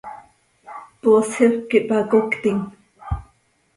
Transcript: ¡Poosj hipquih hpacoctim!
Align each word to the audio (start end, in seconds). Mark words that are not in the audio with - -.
¡Poosj 1.01 1.29
hipquih 1.43 1.85
hpacoctim! 1.85 2.59